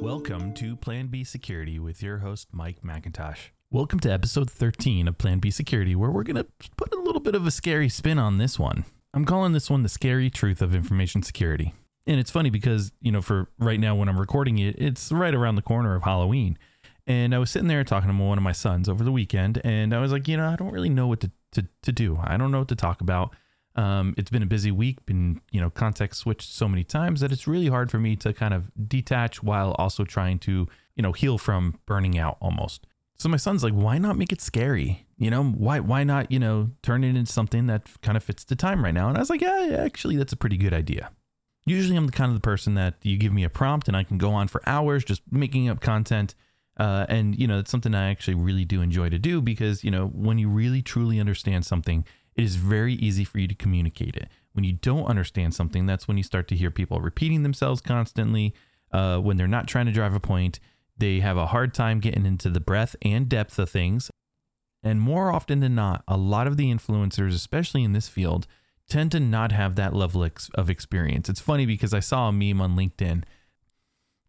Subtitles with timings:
[0.00, 3.50] Welcome to Plan B Security with your host, Mike McIntosh.
[3.70, 6.46] Welcome to episode 13 of Plan B Security, where we're going to
[6.78, 8.86] put a little bit of a scary spin on this one.
[9.12, 11.74] I'm calling this one the scary truth of information security.
[12.06, 15.34] And it's funny because, you know, for right now when I'm recording it, it's right
[15.34, 16.56] around the corner of Halloween.
[17.06, 19.94] And I was sitting there talking to one of my sons over the weekend, and
[19.94, 22.18] I was like, you know, I don't really know what to, to, to do.
[22.24, 23.36] I don't know what to talk about.
[23.80, 27.32] Um, it's been a busy week, been, you know, context switched so many times that
[27.32, 31.12] it's really hard for me to kind of detach while also trying to, you know,
[31.12, 32.86] heal from burning out almost.
[33.16, 35.06] So my son's like, why not make it scary?
[35.16, 38.44] You know, why why not, you know, turn it into something that kind of fits
[38.44, 39.08] the time right now?
[39.08, 41.10] And I was like, yeah, actually, that's a pretty good idea.
[41.64, 44.04] Usually I'm the kind of the person that you give me a prompt and I
[44.04, 46.34] can go on for hours just making up content.
[46.80, 49.90] Uh, and, you know, it's something I actually really do enjoy to do because, you
[49.90, 54.16] know, when you really truly understand something, it is very easy for you to communicate
[54.16, 54.30] it.
[54.54, 58.54] When you don't understand something, that's when you start to hear people repeating themselves constantly.
[58.90, 60.58] Uh, when they're not trying to drive a point,
[60.96, 64.10] they have a hard time getting into the breadth and depth of things.
[64.82, 68.46] And more often than not, a lot of the influencers, especially in this field,
[68.88, 71.28] tend to not have that level of experience.
[71.28, 73.24] It's funny because I saw a meme on LinkedIn.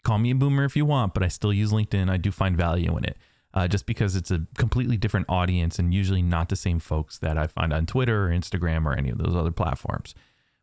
[0.03, 2.09] Call me a boomer if you want, but I still use LinkedIn.
[2.09, 3.17] I do find value in it
[3.53, 7.37] uh, just because it's a completely different audience and usually not the same folks that
[7.37, 10.15] I find on Twitter or Instagram or any of those other platforms.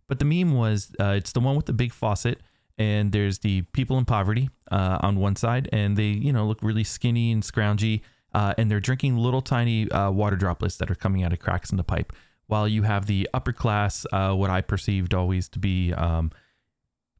[0.07, 2.41] But the meme was uh, it's the one with the big faucet,
[2.79, 6.61] and there's the people in poverty uh, on one side, and they you know look
[6.63, 8.01] really skinny and scroungy,
[8.33, 11.71] uh, and they're drinking little tiny uh, water droplets that are coming out of cracks
[11.71, 12.13] in the pipe.
[12.47, 16.31] While you have the upper class, uh, what I perceived always to be um,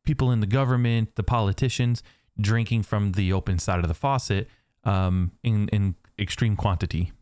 [0.09, 2.03] people in the government, the politicians,
[2.41, 4.49] drinking from the open side of the faucet
[4.85, 7.13] um, in in extreme quantity.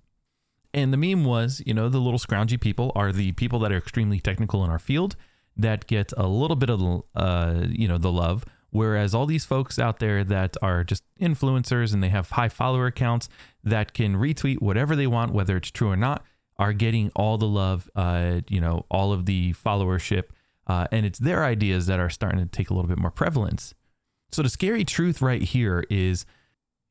[0.73, 3.77] And the meme was, you know, the little scroungy people are the people that are
[3.77, 5.17] extremely technical in our field
[5.57, 6.81] that get a little bit of
[7.17, 11.92] uh, you know the love, whereas all these folks out there that are just influencers
[11.92, 13.29] and they have high follower accounts
[13.64, 16.24] that can retweet whatever they want, whether it's true or not,
[16.57, 20.27] are getting all the love, uh, you know, all of the followership,
[20.67, 23.75] uh, and it's their ideas that are starting to take a little bit more prevalence.
[24.31, 26.27] So the scary truth right here is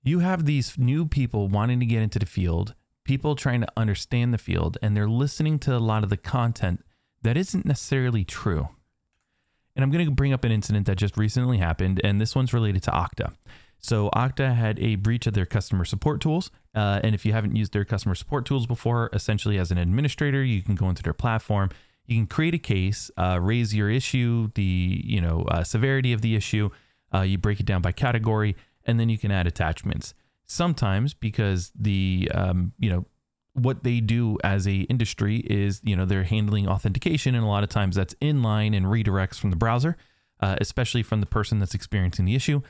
[0.04, 4.34] you have these new people wanting to get into the field, people trying to understand
[4.34, 6.84] the field, and they're listening to a lot of the content
[7.24, 8.70] that isn't necessarily true.
[9.76, 12.54] And I'm going to bring up an incident that just recently happened, and this one's
[12.54, 13.34] related to Okta.
[13.80, 16.50] So, Okta had a breach of their customer support tools.
[16.74, 20.44] Uh, and if you haven't used their customer support tools before, essentially as an administrator,
[20.44, 21.70] you can go into their platform.
[22.08, 26.22] You can create a case, uh, raise your issue, the you know uh, severity of
[26.22, 26.70] the issue.
[27.14, 28.56] Uh, you break it down by category,
[28.86, 30.14] and then you can add attachments.
[30.46, 33.06] Sometimes because the um, you know
[33.54, 37.64] what they do as a industry is you know they're handling authentication, and a lot
[37.64, 39.98] of times that's inline and redirects from the browser,
[40.42, 42.62] uh, especially from the person that's experiencing the issue.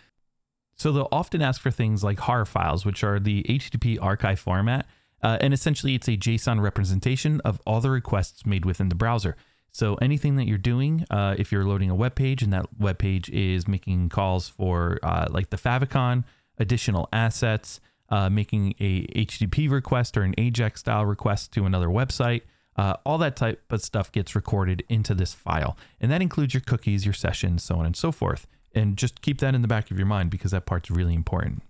[0.78, 4.86] So they'll often ask for things like HAR files, which are the HTTP archive format,
[5.26, 9.36] uh, and essentially it's a JSON representation of all the requests made within the browser.
[9.72, 13.00] So anything that you're doing, uh, if you're loading a web page and that web
[13.00, 16.26] page is making calls for uh, like the favicon,
[16.60, 22.44] additional assets, uh, making a HTTP request or an AJAX style request to another website,
[22.78, 26.62] uh, all that type of stuff gets recorded into this file, and that includes your
[26.62, 28.46] cookies, your sessions, so on and so forth.
[28.76, 31.64] And just keep that in the back of your mind because that part's really important.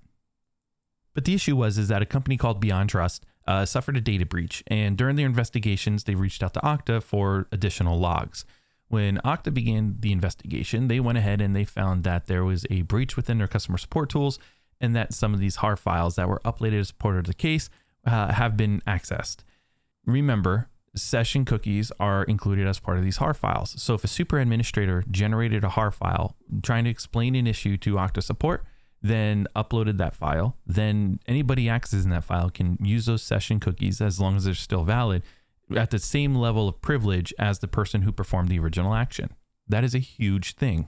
[1.13, 4.63] But the issue was is that a company called BeyondTrust uh, suffered a data breach,
[4.67, 8.45] and during their investigations, they reached out to Okta for additional logs.
[8.87, 12.83] When Okta began the investigation, they went ahead and they found that there was a
[12.83, 14.39] breach within their customer support tools,
[14.81, 17.69] and that some of these HAR files that were uploaded as part of the case
[18.05, 19.37] uh, have been accessed.
[20.05, 23.81] Remember, session cookies are included as part of these HAR files.
[23.81, 27.95] So if a super administrator generated a HAR file trying to explain an issue to
[27.95, 28.63] Okta support,
[29.05, 34.19] then uploaded that file, then anybody accessing that file can use those session cookies as
[34.19, 35.21] long as they're still valid
[35.75, 39.29] at the same level of privilege as the person who performed the original action.
[39.67, 40.87] That is a huge thing.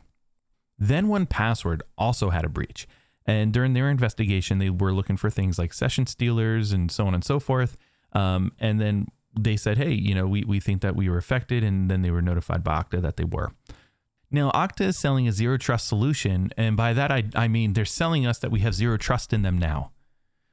[0.79, 2.87] Then 1Password also had a breach.
[3.27, 7.13] And during their investigation, they were looking for things like session stealers and so on
[7.13, 7.77] and so forth.
[8.13, 11.63] Um, and then they said, hey, you know, we, we think that we were affected.
[11.63, 13.51] And then they were notified by Okta that they were.
[14.29, 17.85] Now, Okta is selling a zero trust solution, and by that I, I mean they're
[17.85, 19.91] selling us that we have zero trust in them now,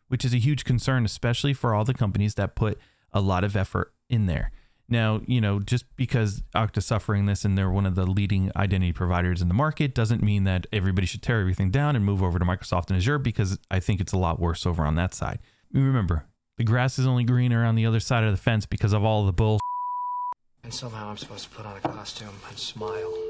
[0.08, 2.78] which is a huge concern, especially for all the companies that put
[3.12, 4.52] a lot of effort in there.
[4.88, 8.92] Now, you know, just because Okta's suffering this and they're one of the leading identity
[8.92, 12.38] providers in the market doesn't mean that everybody should tear everything down and move over
[12.38, 15.38] to Microsoft and Azure because I think it's a lot worse over on that side.
[15.72, 16.26] Remember,
[16.58, 19.24] the grass is only greener on the other side of the fence because of all
[19.24, 19.58] the bull.
[20.62, 23.23] And somehow I'm supposed to put on a costume and smile.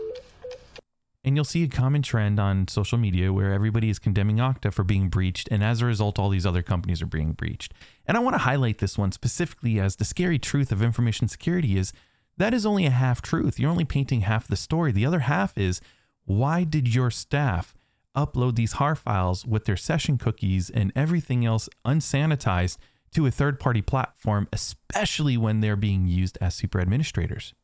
[1.25, 4.85] And you'll see a common trend on social media where everybody is condemning Okta for
[4.85, 5.49] being breached.
[5.51, 7.73] And as a result, all these other companies are being breached.
[8.07, 11.79] And I want to highlight this one specifically as the scary truth of information security
[11.79, 11.95] is
[12.37, 13.59] that is only a half truth.
[13.59, 14.93] You're only painting half the story.
[14.93, 15.81] The other half is
[16.27, 17.75] why did your staff
[18.15, 22.77] upload these HAR files with their session cookies and everything else unsanitized
[23.13, 27.55] to a third party platform, especially when they're being used as super administrators?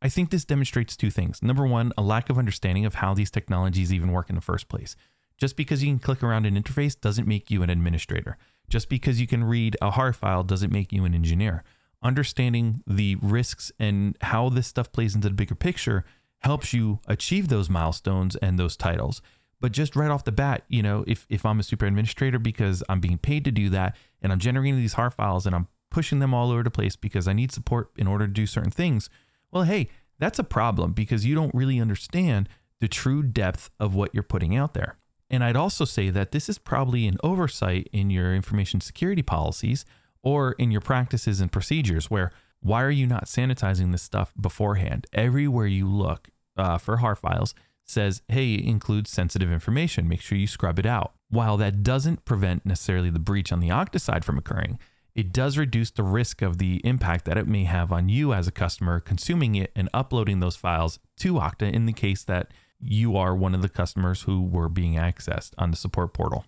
[0.00, 1.42] I think this demonstrates two things.
[1.42, 4.68] Number one, a lack of understanding of how these technologies even work in the first
[4.68, 4.94] place.
[5.38, 8.36] Just because you can click around an interface doesn't make you an administrator.
[8.68, 11.64] Just because you can read a HAR file doesn't make you an engineer.
[12.02, 16.04] Understanding the risks and how this stuff plays into the bigger picture
[16.40, 19.20] helps you achieve those milestones and those titles.
[19.60, 22.82] But just right off the bat, you know, if, if I'm a super administrator because
[22.88, 26.20] I'm being paid to do that and I'm generating these HAR files and I'm pushing
[26.20, 29.10] them all over the place because I need support in order to do certain things,
[29.50, 32.48] well, hey, that's a problem because you don't really understand
[32.80, 34.98] the true depth of what you're putting out there.
[35.30, 39.84] And I'd also say that this is probably an oversight in your information security policies
[40.22, 45.06] or in your practices and procedures where why are you not sanitizing this stuff beforehand?
[45.12, 47.54] Everywhere you look uh, for HAR files
[47.84, 50.08] says, hey, include sensitive information.
[50.08, 51.12] Make sure you scrub it out.
[51.30, 54.78] While that doesn't prevent necessarily the breach on the Okta side from occurring,
[55.18, 58.46] it does reduce the risk of the impact that it may have on you as
[58.46, 63.16] a customer consuming it and uploading those files to Okta in the case that you
[63.16, 66.44] are one of the customers who were being accessed on the support portal.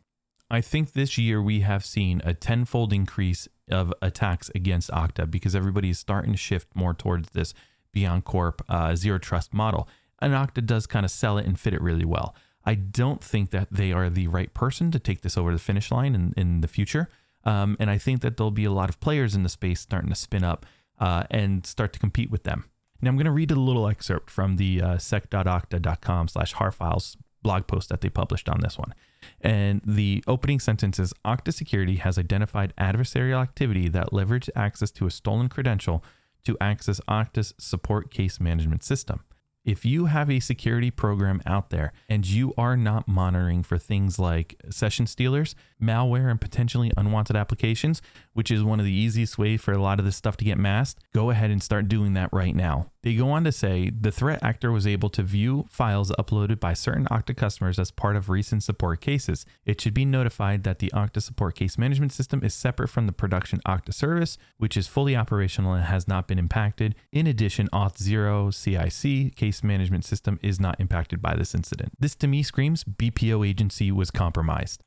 [0.49, 5.56] I think this year we have seen a tenfold increase of attacks against Okta because
[5.56, 7.52] everybody is starting to shift more towards this
[7.93, 9.88] BeyondCorp uh, zero trust model.
[10.20, 12.37] And Okta does kind of sell it and fit it really well.
[12.64, 15.90] I don't think that they are the right person to take this over the finish
[15.90, 17.08] line in, in the future.
[17.44, 20.10] Um, and I think that there'll be a lot of players in the space starting
[20.10, 20.66] to spin up
[20.98, 22.64] uh, and start to compete with them.
[23.00, 27.66] Now I'm going to read a little excerpt from the uh, sec.okta.com slash harfiles blog
[27.66, 28.94] post that they published on this one.
[29.40, 35.06] And the opening sentence is Okta Security has identified adversarial activity that leveraged access to
[35.06, 36.04] a stolen credential
[36.44, 39.20] to access Okta's support case management system.
[39.65, 44.19] If you have a security program out there and you are not monitoring for things
[44.19, 48.01] like session stealers, malware, and potentially unwanted applications,
[48.33, 50.57] which is one of the easiest ways for a lot of this stuff to get
[50.57, 52.91] masked, go ahead and start doing that right now.
[53.03, 56.75] They go on to say the threat actor was able to view files uploaded by
[56.75, 59.47] certain Okta customers as part of recent support cases.
[59.65, 63.12] It should be notified that the Okta support case management system is separate from the
[63.12, 66.95] production Okta service, which is fully operational and has not been impacted.
[67.11, 71.93] In addition, Auth0 CIC case management system is not impacted by this incident.
[71.99, 74.82] This to me screams BPO agency was compromised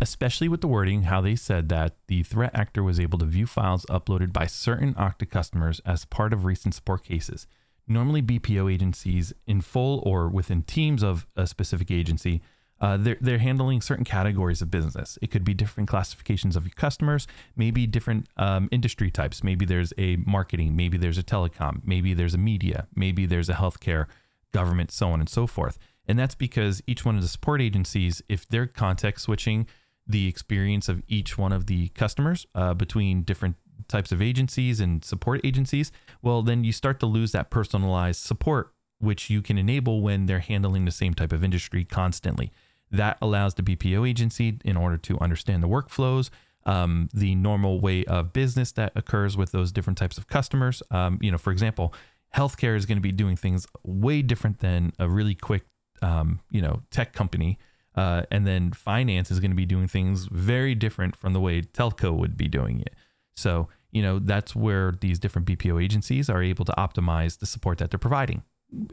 [0.00, 3.46] especially with the wording how they said that the threat actor was able to view
[3.46, 7.46] files uploaded by certain Okta customers as part of recent support cases.
[7.86, 12.40] Normally, BPO agencies, in full or within teams of a specific agency,
[12.80, 15.18] uh, they're, they're handling certain categories of business.
[15.20, 19.44] It could be different classifications of your customers, maybe different um, industry types.
[19.44, 23.54] Maybe there's a marketing, maybe there's a telecom, maybe there's a media, maybe there's a
[23.54, 24.06] healthcare,
[24.52, 25.78] government, so on and so forth.
[26.06, 29.66] And that's because each one of the support agencies, if they're context switching
[30.06, 33.56] the experience of each one of the customers uh, between different
[33.88, 35.92] types of agencies and support agencies,
[36.22, 40.40] well, then you start to lose that personalized support, which you can enable when they're
[40.40, 42.50] handling the same type of industry constantly.
[42.90, 46.30] That allows the BPO agency, in order to understand the workflows,
[46.66, 50.82] um, the normal way of business that occurs with those different types of customers.
[50.90, 51.94] Um, you know, for example,
[52.34, 55.64] healthcare is going to be doing things way different than a really quick,
[56.02, 57.58] um, you know, tech company
[57.96, 61.60] uh, and then finance is going to be doing things very different from the way
[61.60, 62.94] telco would be doing it.
[63.36, 67.78] So, you know, that's where these different BPO agencies are able to optimize the support
[67.78, 68.42] that they're providing.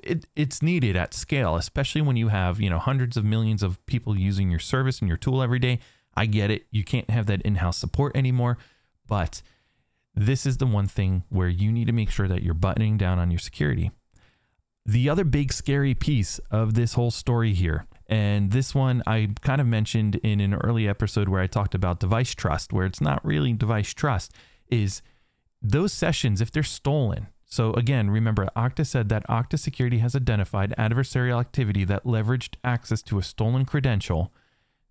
[0.03, 3.83] It, it's needed at scale, especially when you have, you know, hundreds of millions of
[3.85, 5.79] people using your service and your tool every day.
[6.15, 6.65] I get it.
[6.71, 8.57] You can't have that in house support anymore.
[9.07, 9.41] But
[10.15, 13.19] this is the one thing where you need to make sure that you're buttoning down
[13.19, 13.91] on your security.
[14.85, 19.59] The other big scary piece of this whole story here and this one I kind
[19.59, 23.23] of mentioned in an early episode where I talked about device trust, where it's not
[23.25, 24.33] really device trust,
[24.69, 25.01] is
[25.61, 27.27] those sessions, if they're stolen.
[27.47, 33.01] So again, remember, Okta said that Okta Security has identified adversarial activity that leveraged access
[33.03, 34.33] to a stolen credential.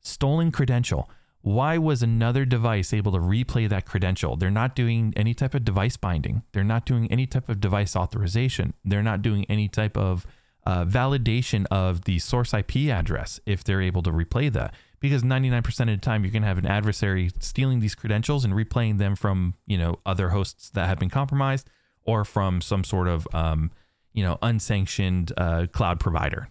[0.01, 1.11] Stolen credential.
[1.43, 4.37] Why was another device able to replay that credential?
[4.37, 6.43] They're not doing any type of device binding.
[6.53, 8.73] They're not doing any type of device authorization.
[8.85, 10.27] They're not doing any type of
[10.65, 14.75] uh, validation of the source IP address if they're able to replay that.
[14.99, 18.55] Because 99% of the time, you're going to have an adversary stealing these credentials and
[18.55, 21.69] replaying them from, you know, other hosts that have been compromised
[22.07, 23.71] or from some sort of, um,
[24.13, 26.49] you know, unsanctioned uh, cloud provider.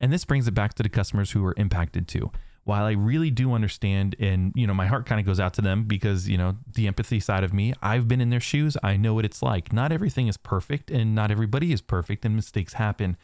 [0.00, 2.30] And this brings it back to the customers who are impacted too.
[2.64, 5.62] While I really do understand and you know my heart kind of goes out to
[5.62, 8.96] them because you know the empathy side of me, I've been in their shoes, I
[8.98, 9.72] know what it's like.
[9.72, 13.16] Not everything is perfect and not everybody is perfect and mistakes happen.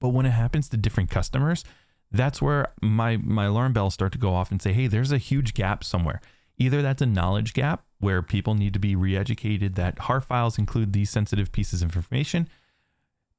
[0.00, 1.64] But when it happens to different customers,
[2.10, 5.18] that's where my my alarm bells start to go off and say, "Hey, there's a
[5.18, 6.20] huge gap somewhere."
[6.60, 10.92] Either that's a knowledge gap where people need to be re-educated that HAR files include
[10.92, 12.48] these sensitive pieces of information,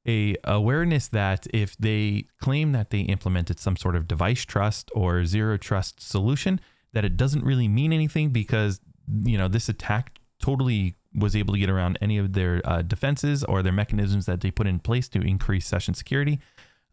[0.06, 5.24] a awareness that if they claim that they implemented some sort of device trust or
[5.24, 6.60] zero trust solution,
[6.92, 8.80] that it doesn't really mean anything because
[9.24, 13.44] you know this attack totally was able to get around any of their uh, defenses
[13.44, 16.40] or their mechanisms that they put in place to increase session security.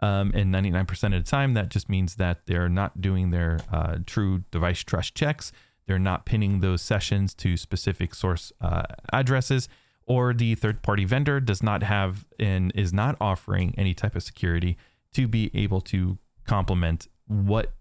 [0.01, 3.97] Um, and 99% of the time, that just means that they're not doing their uh,
[4.05, 5.51] true device trust checks.
[5.89, 9.67] They're not pinning those sessions to specific source uh, addresses,
[10.05, 14.21] or the third party vendor does not have and is not offering any type of
[14.21, 14.77] security
[15.13, 17.73] to be able to complement what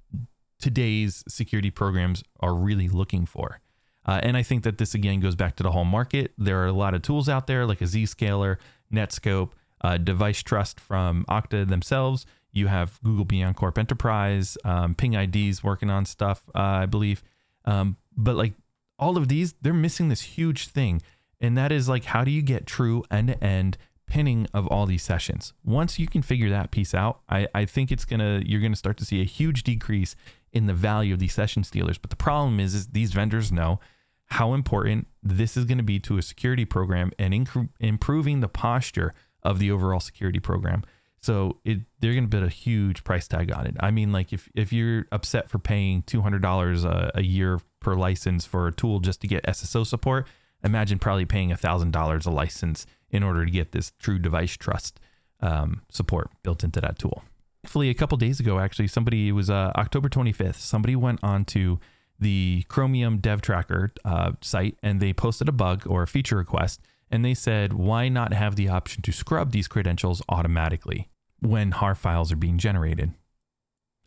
[0.59, 3.61] today's security programs are really looking for.
[4.07, 6.33] Uh, and I think that this again goes back to the whole market.
[6.38, 8.57] There are a lot of tools out there like a Zscaler,
[8.91, 9.50] Netskope,
[9.83, 12.25] uh, Device Trust from Okta themselves.
[12.53, 17.23] You have Google BeyondCorp Enterprise, um, Ping IDs working on stuff, uh, I believe.
[17.68, 18.54] Um, but like
[18.98, 21.02] all of these, they're missing this huge thing.
[21.40, 24.87] And that is like, how do you get true end to end pinning of all
[24.87, 25.52] these sessions?
[25.62, 28.96] Once you can figure that piece out, I, I think it's to, you're to start
[28.96, 30.16] to see a huge decrease
[30.50, 31.98] in the value of these session stealers.
[31.98, 33.78] But the problem is, is these vendors know
[34.30, 38.48] how important this is going to be to a security program and inc- improving the
[38.48, 40.84] posture of the overall security program.
[41.20, 43.76] So it they're going to put a huge price tag on it.
[43.80, 47.94] I mean, like if if you're upset for paying two hundred dollars a year per
[47.94, 50.26] license for a tool just to get SSO support,
[50.62, 55.00] imagine probably paying thousand dollars a license in order to get this true device trust
[55.40, 57.22] um, support built into that tool.
[57.64, 60.60] Hopefully, a couple days ago, actually, somebody it was uh, October twenty fifth.
[60.60, 61.80] Somebody went on to
[62.20, 66.80] the Chromium Dev Tracker uh, site and they posted a bug or a feature request
[67.11, 71.09] and they said, why not have the option to scrub these credentials automatically
[71.41, 73.12] when HAR files are being generated?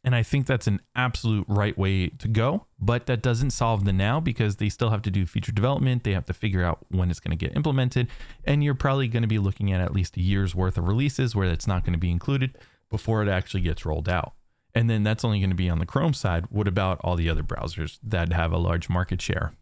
[0.04, 3.94] And I think that's an absolute right way to go, but that doesn't solve the
[3.94, 6.04] now because they still have to do feature development.
[6.04, 8.08] They have to figure out when it's going to get implemented.
[8.44, 11.36] And you're probably going to be looking at at least a year's worth of releases
[11.36, 12.58] where it's not going to be included
[12.90, 14.34] before it actually gets rolled out.
[14.74, 16.46] And then that's only going to be on the Chrome side.
[16.50, 19.54] What about all the other browsers that have a large market share?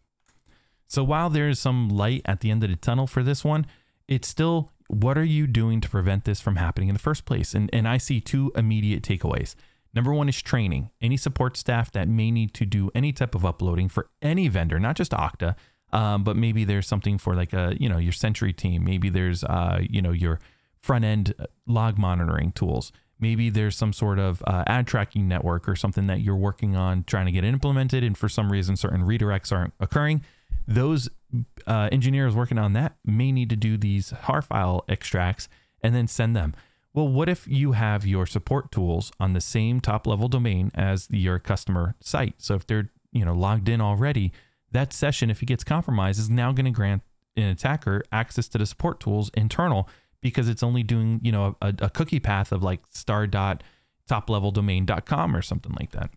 [0.90, 3.64] So while there is some light at the end of the tunnel for this one,
[4.08, 7.54] it's still what are you doing to prevent this from happening in the first place?
[7.54, 9.54] And, and I see two immediate takeaways.
[9.94, 10.90] Number one is training.
[11.00, 14.80] Any support staff that may need to do any type of uploading for any vendor,
[14.80, 15.54] not just Okta,
[15.92, 18.84] um, but maybe there's something for like a you know your Sentry team.
[18.84, 20.40] Maybe there's uh, you know your
[20.80, 21.34] front end
[21.68, 22.90] log monitoring tools.
[23.20, 27.04] Maybe there's some sort of uh, ad tracking network or something that you're working on
[27.04, 30.22] trying to get implemented, and for some reason certain redirects aren't occurring.
[30.70, 31.08] Those
[31.66, 35.48] uh, engineers working on that may need to do these HAR file extracts
[35.82, 36.54] and then send them.
[36.94, 41.08] Well, what if you have your support tools on the same top level domain as
[41.10, 42.34] your customer site?
[42.38, 44.32] So if they're you know logged in already,
[44.70, 47.02] that session, if it gets compromised, is now going to grant
[47.36, 49.88] an attacker access to the support tools internal
[50.20, 53.64] because it's only doing you know a, a cookie path of like star dot
[54.08, 56.10] top level domain.com or something like that.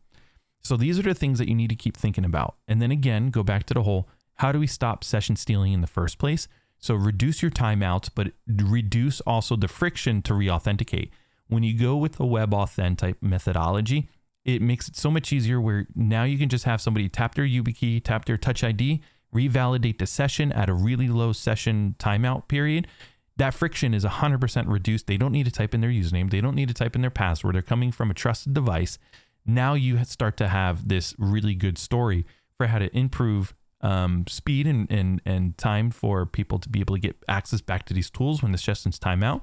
[0.63, 2.55] So these are the things that you need to keep thinking about.
[2.67, 5.81] And then again, go back to the whole how do we stop session stealing in
[5.81, 6.47] the first place?
[6.79, 11.11] So reduce your timeouts, but reduce also the friction to re-authenticate.
[11.47, 14.09] When you go with the WebAuthn type methodology,
[14.43, 17.45] it makes it so much easier where now you can just have somebody tap their
[17.45, 19.01] YubiKey, tap their Touch ID,
[19.33, 22.87] revalidate the session at a really low session timeout period.
[23.37, 25.07] That friction is 100% reduced.
[25.07, 26.29] They don't need to type in their username.
[26.29, 27.55] They don't need to type in their password.
[27.55, 28.99] They're coming from a trusted device.
[29.45, 32.25] Now you start to have this really good story
[32.57, 36.95] for how to improve um, speed and, and, and time for people to be able
[36.95, 39.41] to get access back to these tools when the sessions time out.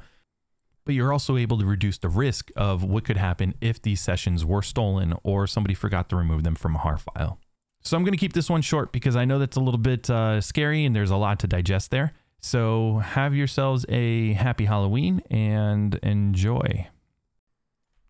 [0.87, 4.45] But you're also able to reduce the risk of what could happen if these sessions
[4.45, 7.39] were stolen or somebody forgot to remove them from a HAR file.
[7.83, 10.09] So I'm going to keep this one short because I know that's a little bit
[10.09, 12.13] uh, scary and there's a lot to digest there.
[12.41, 16.89] So have yourselves a happy Halloween and enjoy.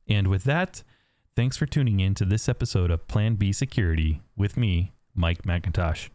[0.08, 0.84] And with that,
[1.34, 6.08] thanks for tuning in to this episode of Plan B Security with me, Mike McIntosh.